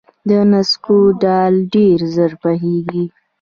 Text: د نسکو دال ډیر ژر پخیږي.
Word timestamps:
د 0.29 0.31
نسکو 0.51 0.99
دال 1.23 1.53
ډیر 1.73 1.97
ژر 2.13 2.31
پخیږي. 2.41 3.05